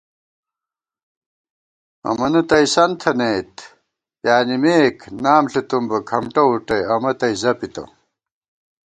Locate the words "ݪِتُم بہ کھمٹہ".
5.51-6.43